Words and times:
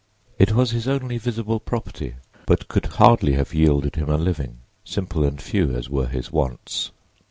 It 0.39 0.53
was 0.53 0.71
his 0.71 0.87
only 0.87 1.19
visible 1.19 1.59
property, 1.59 2.15
but 2.47 2.67
could 2.67 2.87
hardly 2.97 3.33
have 3.33 3.53
yielded 3.53 3.97
him 3.97 4.09
a 4.09 4.17
living, 4.17 4.57
simple 4.83 5.23
and 5.23 5.39
few 5.39 5.75
as 5.75 5.91
were 5.91 6.07
his 6.07 6.31
wants. 6.31 6.89